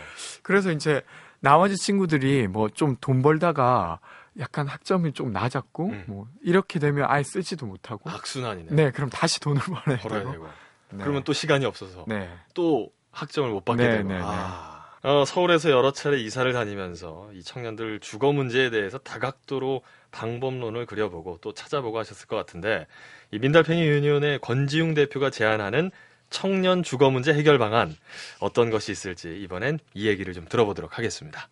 [0.43, 1.01] 그래서 이제
[1.41, 3.99] 나머지 친구들이 뭐 좀 돈 벌다가
[4.39, 6.05] 약간 학점이 좀 낮았고 음.
[6.07, 8.69] 뭐 이렇게 되면 아예 쓰지도 못하고 악순환이네.
[8.75, 10.49] 네 그럼 다시 돈을 벌어야 벌어야 되고 되고.
[10.95, 11.03] 네.
[11.03, 14.09] 그러면 또 시간이 없어서 네또 학점을 못 받게 네, 되고.
[14.13, 14.75] 아.
[15.03, 21.53] 어, 서울에서 여러 차례 이사를 다니면서 이 청년들 주거 문제에 대해서 다각도로 방법론을 그려보고 또
[21.53, 22.87] 찾아보고 하셨을 것 같은데
[23.31, 25.91] 이 민달팽이 유니온의 권지웅 대표가 제안하는
[26.31, 27.95] 청년 주거 문제 해결 방안
[28.41, 31.49] 어떤 것이 있을지 이번엔 이 얘기를 좀 들어보도록 하겠습니다.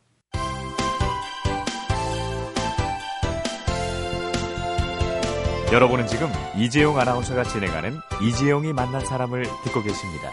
[5.72, 10.30] 여러분은 지금 이재용 아나운서가 진행하는 이재용이 만난 사람을 듣고 계십니다.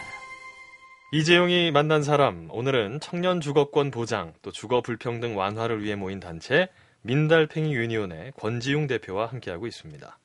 [1.13, 6.67] 이재용이 만난 사람 오늘은 청년 주거권 보장 또 주거 불평등 완화를 위해 모인 단체
[7.03, 10.19] 민달팽이 유니온의 권지웅 대표와 함께하고 있습니다.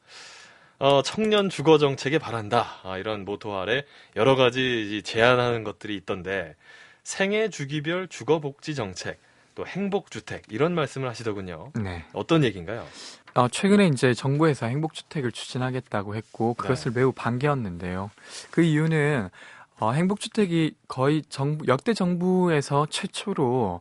[0.80, 3.84] 어, 청년 주거 정책에 바란다 아, 이런 모토 아래
[4.16, 6.56] 여러 가지 이 제안하는 것들이 있던데
[7.04, 9.20] 생애 주기별 주거 복지 정책
[9.54, 11.70] 또 행복 주택 이런 말씀을 하시더군요.
[11.76, 12.04] 네.
[12.12, 12.84] 어떤 얘기인가요?
[13.34, 18.10] 어, 최근에 이제 정부에서 행복주택을 추진하겠다고 했고 그것을 매우 반겨웠는데요.
[18.52, 19.28] 그 이유는
[19.80, 23.80] 어, 행복주택이 거의 정부, 역대 정부에서 최초로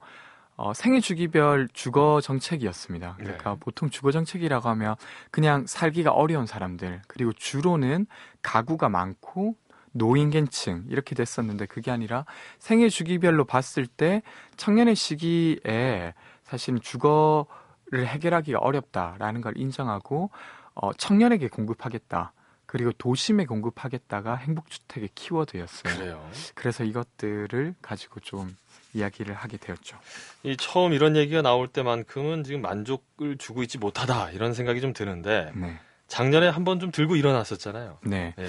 [0.56, 3.16] 어, 생애 주기별 주거 정책이었습니다.
[3.18, 3.58] 그러니까 네.
[3.60, 4.96] 보통 주거 정책이라고 하면
[5.30, 8.08] 그냥 살기가 어려운 사람들 그리고 주로는
[8.42, 9.56] 가구가 많고
[9.92, 12.26] 노인계층 이렇게 됐었는데 그게 아니라
[12.58, 14.24] 생애 주기별로 봤을 때
[14.58, 17.46] 청년의 시기에 사실은 주거를
[17.94, 20.30] 해결하기가 어렵다라는 걸 인정하고
[20.76, 22.34] 어, 청년에게 공급하겠다.
[22.66, 25.96] 그리고 도심에 공급하겠다가 행복주택의 키워드였어요.
[25.96, 26.30] 그래요.
[26.56, 28.56] 그래서 이것들을 가지고 좀
[28.94, 29.98] 이야기를 하게 되었죠.
[30.44, 35.52] 이 처음 이런 얘기가 나올 때만큼은 지금 만족을 주고 있지 못하다 이런 생각이 좀 드는데
[35.56, 35.80] 네.
[36.08, 38.00] 작년에 한 번 좀 들고 일어났었잖아요.
[38.06, 38.34] 네.
[38.40, 38.48] 예.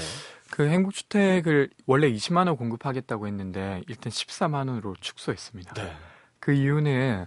[0.50, 5.74] 그 행복주택을 원래 20만 원 공급하겠다고 했는데 일단 14만 원으로 축소했습니다.
[5.74, 5.92] 네.
[6.40, 7.26] 그 이유는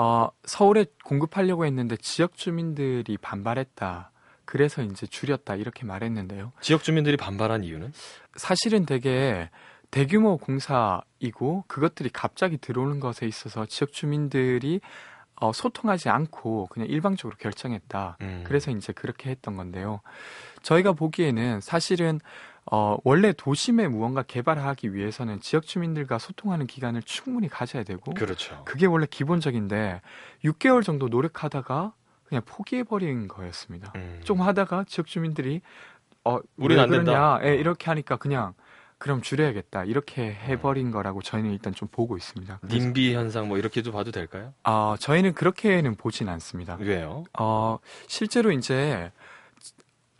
[0.00, 4.12] 어, 서울에 공급하려고 했는데 지역 주민들이 반발했다.
[4.44, 6.52] 그래서 이제 줄였다 이렇게 말했는데요.
[6.60, 7.92] 지역 주민들이 반발한 이유는
[8.36, 9.50] 사실은 되게
[9.90, 14.80] 대규모 공사이고 그것들이 갑자기 들어오는 것에 있어서 지역 주민들이
[15.34, 18.18] 어, 소통하지 않고 그냥 일방적으로 결정했다.
[18.20, 18.44] 음.
[18.46, 20.00] 그래서 이제 그렇게 했던 건데요.
[20.62, 22.20] 저희가 보기에는 사실은
[22.70, 28.62] 어, 원래 도심에 무언가 개발하기 위해서는 지역 주민들과 소통하는 기간을 충분히 가져야 되고 그렇죠.
[28.64, 30.00] 그게 원래 기본적인데
[30.44, 31.92] 6개월 정도 노력하다가
[32.24, 33.92] 그냥 포기해버린 거였습니다.
[33.96, 34.20] 음.
[34.22, 35.62] 좀 하다가 지역 주민들이
[36.24, 37.40] 어, 왜안 된다.
[37.42, 38.52] 예, 이렇게 하니까 그냥
[38.98, 39.84] 그럼 줄여야겠다.
[39.84, 42.60] 이렇게 해버린 거라고 저희는 일단 좀 보고 있습니다.
[42.68, 44.52] 님비 현상 뭐 이렇게도 봐도 될까요?
[44.64, 46.76] 아, 저희는 그렇게는 보진 않습니다.
[46.80, 47.24] 왜요?
[47.38, 47.78] 어,
[48.08, 49.10] 실제로 이제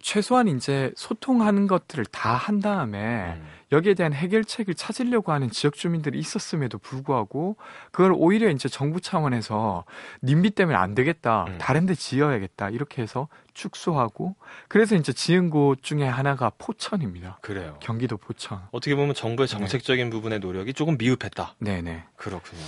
[0.09, 3.47] 최소한 이제 소통하는 것들을 다 한 다음에 음.
[3.73, 7.57] 여기에 대한 해결책을 찾으려고 하는 지역 주민들이 있었음에도 불구하고
[7.90, 9.85] 그걸 오히려 이제 정부 차원에서
[10.23, 11.44] 님비 때문에 안 되겠다.
[11.49, 11.59] 음.
[11.59, 12.71] 다른 데 지어야겠다.
[12.71, 14.37] 이렇게 해서 축소하고
[14.68, 17.38] 그래서 이제 지은 곳 중에 하나가 포천입니다.
[17.42, 17.77] 그래요.
[17.81, 18.62] 경기도 포천.
[18.71, 21.57] 어떻게 보면 정부의 정책적인 부분의 노력이 조금 미흡했다.
[21.59, 22.05] 네네.
[22.16, 22.62] 그렇군요.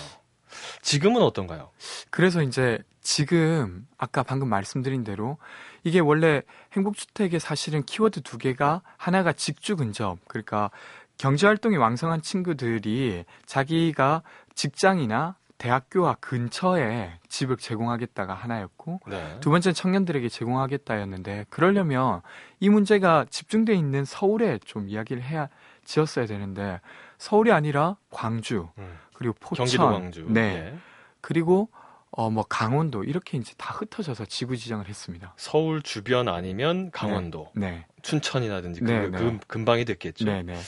[0.83, 1.71] 지금은 어떤가요?
[2.11, 5.37] 그래서 이제 지금 아까 방금 말씀드린 대로
[5.83, 6.43] 이게 원래
[6.75, 10.71] 행복주택의 사실은 키워드 두 개가 하나가 직주 근접 그러니까
[11.19, 14.23] 경제활동이 왕성한 친구들이 자기가
[14.55, 19.39] 직장이나 대학교와 근처에 집을 제공하겠다가 하나였고 네.
[19.41, 22.23] 두 번째는 청년들에게 제공하겠다였는데 그러려면
[22.61, 25.49] 이 문제가 집중돼 있는 서울에 좀 이야기를 해야
[25.85, 26.81] 지었어야 되는데
[27.19, 28.99] 서울이 아니라 광주 음.
[29.15, 30.27] 그리고 포천 경기도 광주.
[30.29, 30.79] 네 예.
[31.21, 31.69] 그리고
[32.13, 35.35] 어 뭐 강원도 이렇게 이제 다 흩어져서 지구 지정을 했습니다.
[35.37, 39.19] 서울 주변 아니면 강원도, 네, 춘천이라든지 네, 그, 네.
[39.19, 40.25] 금, 근방이 됐겠죠.
[40.25, 40.59] 네, 네.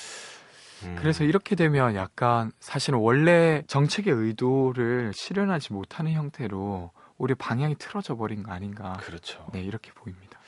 [0.85, 0.97] 음.
[0.99, 8.43] 그래서 이렇게 되면 약간 사실은 원래 정책의 의도를 실현하지 못하는 형태로 우리 방향이 틀어져 버린
[8.43, 8.95] 거 아닌가.
[9.01, 9.47] 그렇죠.
[9.53, 10.41] 네, 이렇게 보입니다.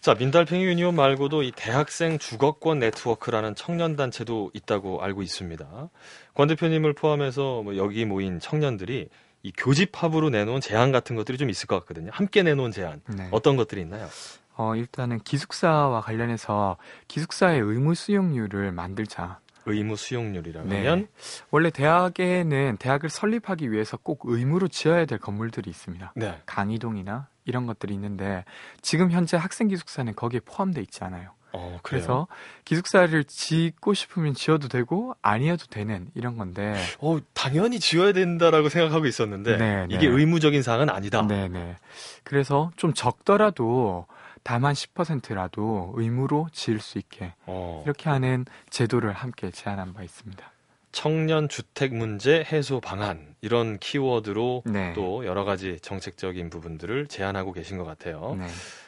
[0.00, 5.90] 자, 민달팽이 유니온 말고도 이 대학생 주거권 네트워크라는 청년 단체도 있다고 알고 있습니다.
[6.34, 9.08] 권 대표님을 포함해서 뭐 여기 모인 청년들이
[9.42, 12.10] 이 교집합으로 내놓은 제안 같은 것들이 좀 있을 것 같거든요.
[12.12, 13.28] 함께 내놓은 제안 네.
[13.30, 14.08] 어떤 것들이 있나요?
[14.56, 16.76] 어, 일단은 기숙사와 관련해서
[17.08, 19.40] 기숙사의 의무 수용률을 만들자.
[19.66, 21.06] 의무 수용률이라고 네.
[21.50, 26.12] 원래 대학에는 대학을 설립하기 위해서 꼭 의무로 지어야 될 건물들이 있습니다.
[26.16, 26.42] 네.
[26.46, 28.44] 강의동이나 이런 것들이 있는데
[28.82, 31.32] 지금 현재 학생 기숙사는 거기에 포함되어 있지 않아요.
[31.52, 32.26] 어, 그래서
[32.64, 39.56] 기숙사를 짓고 싶으면 지어도 되고 아니어도 되는 이런 건데 어, 당연히 지어야 된다라고 생각하고 있었는데
[39.56, 40.14] 네, 이게 네.
[40.14, 41.22] 의무적인 사항은 아니다.
[41.22, 41.76] 네 네.
[42.24, 44.06] 그래서 좀 적더라도
[44.42, 50.50] 다만 10%라도 의무로 지을 수 있게 어, 이렇게 하는 제도를 함께 제안한 바 있습니다.
[50.92, 54.92] 청년 주택 문제 해소 방안 이런 키워드로 네.
[54.94, 58.36] 또 여러 가지 정책적인 부분들을 제안하고 계신 것 같아요.
[58.38, 58.46] 네.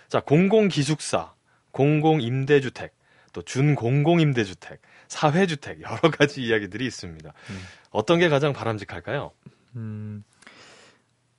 [0.09, 1.33] 자, 공공 기숙사,
[1.72, 2.94] 공공 임대주택,
[3.32, 7.28] 또 준공공 임대주택, 사회주택 여러 가지 이야기들이 있습니다.
[7.50, 7.61] 음.
[7.90, 9.32] 어떤 게 가장 바람직할까요?
[9.76, 10.22] 음,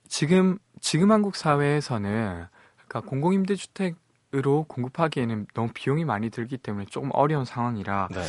[0.08, 2.46] 지금 지금 한국 사회에서는
[2.88, 8.22] 그러니까 공공임대주택으로 공급하기에는 너무 비용이 많이 들기 때문에 조금 어려운 상황이라 네.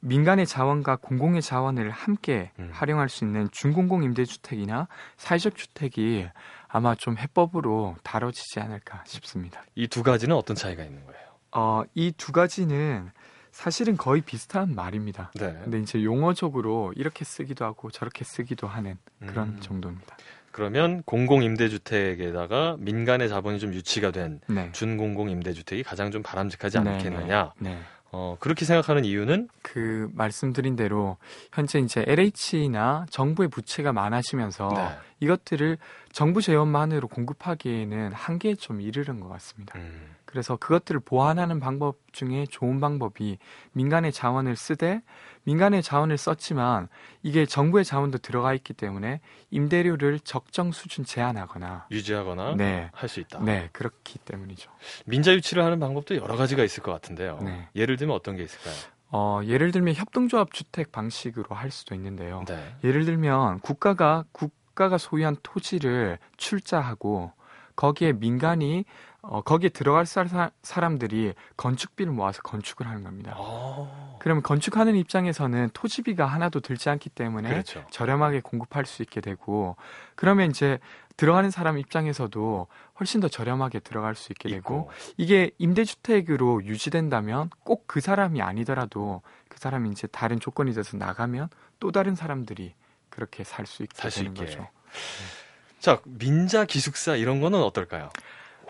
[0.00, 2.68] 민간의 자원과 공공의 자원을 함께 음.
[2.72, 4.86] 활용할 수 있는 준공공 임대주택이나
[5.16, 6.28] 사회적 주택이
[6.68, 9.62] 아마 좀 해법으로 다뤄지지 않을까 싶습니다.
[9.76, 11.24] 이 두 가지는 어떤 차이가 있는 거예요?
[11.54, 13.10] 어, 이 두 가지는
[13.52, 15.30] 사실은 거의 비슷한 말입니다.
[15.36, 15.56] 네.
[15.62, 19.60] 근데 이제 용어적으로 이렇게 쓰기도 하고 저렇게 쓰기도 하는 그런 음.
[19.60, 20.16] 정도입니다.
[20.50, 24.70] 그러면 공공 임대주택에다가 민간의 자본이 좀 유치가 된 네.
[24.72, 27.52] 준공공 임대주택이 가장 좀 바람직하지 네, 않겠느냐?
[27.58, 27.70] 네.
[27.70, 27.78] 네.
[28.10, 31.16] 어, 그렇게 생각하는 이유는 그 말씀드린 대로
[31.52, 34.88] 현재 이제 LH나 정부의 부채가 많아지면서 네.
[35.18, 35.78] 이것들을
[36.12, 39.76] 정부 재원만으로 공급하기에는 한계에 좀 이르는 것 같습니다.
[39.78, 43.38] 음, 그래서 그것들을 보완하는 방법 중에 좋은 방법이
[43.70, 45.00] 민간의 자원을 쓰되
[45.44, 46.88] 민간의 자원을 썼지만
[47.22, 49.20] 이게 정부의 자원도 들어가 있기 때문에
[49.52, 52.90] 임대료를 적정 수준 제한하거나 유지하거나 네.
[52.92, 53.38] 할 수 있다.
[53.44, 54.72] 네, 그렇기 때문이죠.
[55.06, 57.38] 민자 유치를 하는 방법도 여러 가지가 있을 것 같은데요.
[57.40, 57.68] 네.
[57.76, 58.74] 예를 들면 어떤 게 있을까요?
[59.12, 62.42] 어, 예를 들면 협동조합 주택 방식으로 할 수도 있는데요.
[62.48, 62.74] 네.
[62.82, 67.30] 예를 들면 국가가 국가가 소유한 토지를 출자하고
[67.76, 68.84] 거기에 민간이
[69.26, 73.34] 어, 거기에 들어갈 사, 사람들이 건축비를 모아서 건축을 하는 겁니다.
[73.36, 77.84] 어, 그러면 건축하는 입장에서는 토지비가 하나도 들지 않기 때문에 그렇죠.
[77.90, 79.76] 저렴하게 공급할 수 있게 되고
[80.14, 80.78] 그러면 이제
[81.16, 82.66] 들어가는 사람 입장에서도
[82.98, 84.90] 훨씬 더 저렴하게 들어갈 수 있게 되고 있고.
[85.16, 91.92] 이게 임대주택으로 유지된다면 꼭 그 사람이 아니더라도 그 사람이 이제 다른 조건이 돼서 나가면 또
[91.92, 92.74] 다른 사람들이
[93.10, 94.44] 그렇게 살 수 있게 살 수 되는 있게.
[94.46, 94.68] 거죠.
[95.78, 98.08] 자, 민자 기숙사 이런 거는 어떨까요?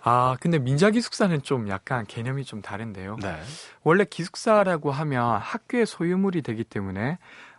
[0.06, 3.16] 아, 근데 민자 기숙사는 좀 약간 개념이 좀 다른데요.
[3.22, 3.40] 네.
[3.82, 7.18] 원래 기숙사라고 하면 학교의 소유물이 되기 때문에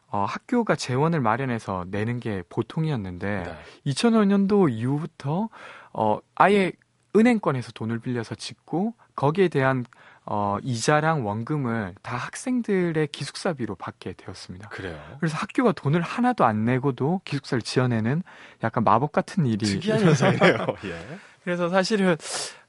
[0.09, 3.91] 어, 학교가 재원을 마련해서 내는 게 보통이었는데 네.
[3.91, 5.49] 2005년도 이후부터
[5.91, 6.71] 어, 아예
[7.15, 9.83] 은행권에서 돈을 빌려서 짓고 거기에 대한
[10.27, 14.69] 어, 이자랑 원금을 다 학생들의 기숙사비로 받게 되었습니다.
[14.69, 14.99] 그래요.
[15.19, 18.23] 그래서 학교가 돈을 하나도 안 내고도 기숙사를 지어내는
[18.63, 20.65] 약간 마법 같은 일이 특이한 현상이네요.
[20.85, 21.19] 예.
[21.45, 22.17] 그래서 사실은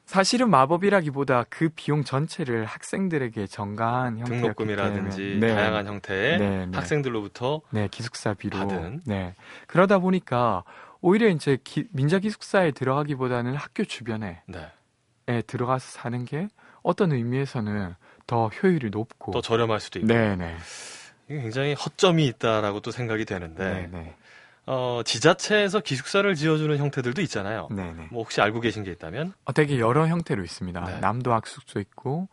[0.05, 5.53] 사실은 마법이라기보다 그 비용 전체를 학생들에게 전가한 형태였기 등록금이라든지 네.
[5.55, 6.77] 다양한 형태의 네, 네.
[6.77, 8.57] 학생들로부터 네, 기숙사비로.
[8.57, 9.01] 받은.
[9.07, 9.35] 네.
[9.67, 10.63] 그러다 보니까
[11.01, 14.71] 오히려 이제 기- 민자 기숙사에 들어가기보다는 학교 주변에 네.
[15.29, 16.47] 에 들어가서 사는 게
[16.83, 17.95] 어떤 의미에서는
[18.29, 19.33] 더 효율이 높고.
[19.33, 20.55] 더 저렴할 수도 있고 네, 네.
[21.29, 24.15] 이게 굉장히 허점이 있다라고 또 생각이 되는데 네, 네.
[24.67, 27.69] 어, 지자체에서 기숙사를 지어주는 형태들도 있잖아요.
[27.71, 28.09] 네, 네.
[28.11, 30.85] 뭐 혹시 알고 계신 게 있다면 어, 되게 여러 형태로 있습니다.
[30.85, 31.01] 네.
[31.01, 32.29] 남도 학숙소 있고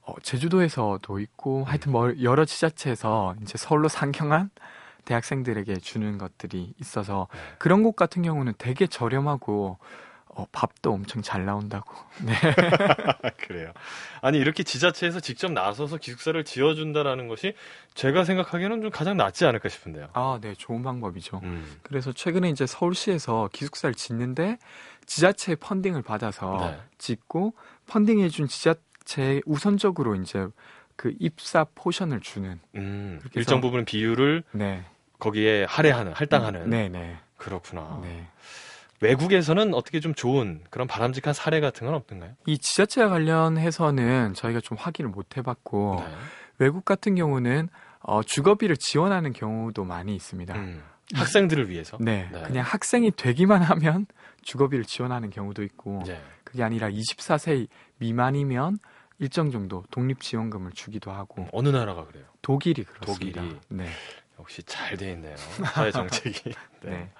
[0.00, 4.50] 어, 제주도에서도 있고 하여튼 뭐 여러 지자체에서 이제 서울로 상경한
[5.04, 7.38] 대학생들에게 주는 것들이 있어서 네.
[7.58, 9.78] 그런 곳 같은 경우는 되게 저렴하고
[10.36, 11.94] 어, 밥도 엄청 잘 나온다고.
[12.22, 12.34] 네.
[13.48, 13.72] 그래요.
[14.20, 17.54] 아니 이렇게 지자체에서 직접 나서서 기숙사를 지어준다라는 것이
[17.94, 20.10] 제가 생각하기에는 좀 가장 낫지 않을까 싶은데요.
[20.12, 21.40] 아, 네, 좋은 방법이죠.
[21.42, 21.78] 음.
[21.82, 24.58] 그래서 최근에 이제 서울시에서 기숙사를 짓는데
[25.06, 26.82] 지자체 funding을 받아서 네.
[26.98, 27.54] 짓고
[27.86, 30.46] funding해준 지자체에 우선적으로 이제
[30.96, 32.60] 그 입사 포션을 주는.
[32.74, 34.84] 음, 일정 부분 비율을 네.
[35.18, 36.68] 거기에 할애하는, 할당하는.
[36.68, 37.16] 네, 네.
[37.38, 38.00] 그렇구나.
[38.02, 38.28] 네.
[39.00, 42.32] 외국에서는 어떻게 좀 좋은 그런 바람직한 사례 같은 건 없던가요?
[42.46, 46.14] 이 지자체와 관련해서는 저희가 좀 확인을 못 해봤고 네.
[46.58, 47.68] 외국 같은 경우는
[48.00, 50.54] 어, 주거비를 지원하는 경우도 많이 있습니다.
[50.54, 50.82] 음,
[51.14, 51.96] 학생들을 위해서.
[52.00, 52.42] 네, 네.
[52.42, 54.06] 그냥 학생이 되기만 하면
[54.42, 56.20] 주거비를 지원하는 경우도 있고 네.
[56.44, 57.66] 그게 아니라 24세
[57.98, 58.78] 미만이면
[59.18, 62.24] 일정 정도 독립지원금을 주기도 하고 어느 나라가 그래요?
[62.42, 63.40] 독일이 그렇습니다.
[63.42, 63.60] 독일이.
[63.70, 63.88] 네,
[64.38, 65.36] 역시 잘 돼 있네요.
[65.36, 66.40] 사회 정책이.
[66.84, 66.90] 네.
[66.90, 67.10] 네.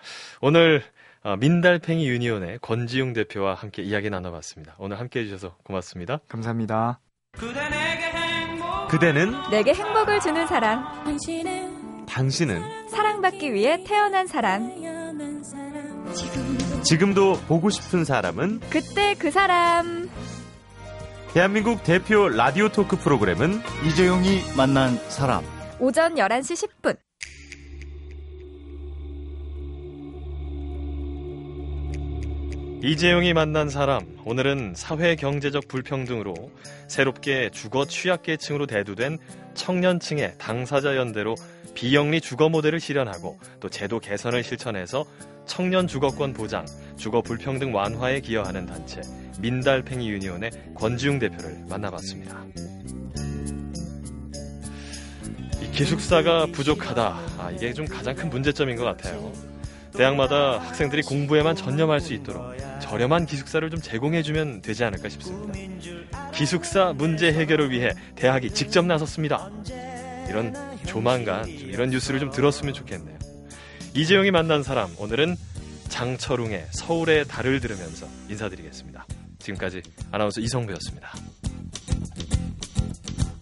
[0.40, 0.82] 오늘
[1.26, 4.76] 어, 민달팽이 유니온의 권지용 대표와 함께 이야기 나눠봤습니다.
[4.78, 6.20] 오늘 함께 해주셔서 고맙습니다.
[6.28, 7.00] 감사합니다.
[8.88, 10.84] 그대는 내게 행복을 주는 사람,
[12.06, 14.70] 당신은 사랑받기 위해 태어난 사람,
[16.84, 20.08] 지금도 보고 싶은 사람은 그때 그 사람.
[21.34, 25.42] 대한민국 대표 라디오 토크 프로그램은 이재용이 만난 사람.
[25.80, 26.96] 오전 11시 10분.
[32.82, 36.34] 이재용이 만난 사람, 오늘은 사회 경제적 불평등으로
[36.88, 39.18] 새롭게 주거 취약계층으로 대두된
[39.54, 41.34] 청년층의 당사자 연대로
[41.74, 45.04] 비영리 주거 모델을 실현하고 또 제도 개선을 실천해서
[45.46, 49.00] 청년 주거권 보장, 주거 불평등 완화에 기여하는 단체
[49.40, 52.44] 민달팽이 유니온의 권지웅 대표를 만나봤습니다.
[55.62, 57.20] 이 기숙사가 부족하다.
[57.38, 59.32] 아, 이게 좀 가장 큰 문제점인 것 같아요.
[59.96, 65.52] 대학마다 학생들이 공부에만 전념할 수 있도록 저렴한 기숙사를 좀 제공해주면 되지 않을까 싶습니다.
[66.32, 69.50] 기숙사 문제 해결을 위해 대학이 직접 나섰습니다.
[70.28, 70.54] 이런
[70.86, 73.18] 조만간 좀 이런 뉴스를 좀 들었으면 좋겠네요.
[73.94, 75.36] 이재용이 만난 사람 오늘은
[75.88, 79.06] 장철웅의 서울의 달을 들으면서 인사드리겠습니다.
[79.38, 81.08] 지금까지 아나운서 이성배였습니다.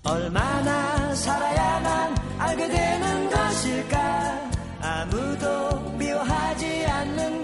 [0.05, 4.54] 얼마나 살아야만 알게 되는 것일까
[4.85, 7.43] 아무도 미워하지 않는